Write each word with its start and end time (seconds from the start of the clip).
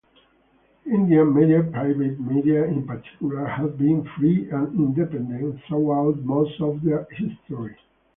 Indian 0.87 1.31
media-private 1.31 2.19
media 2.19 2.65
in 2.65 2.87
particular-have 2.87 3.77
been 3.77 4.03
"free 4.17 4.49
and 4.49 4.73
independent" 4.75 5.59
throughout 5.67 6.17
most 6.23 6.59
of 6.59 6.81
their 6.81 7.07
history. 7.11 7.75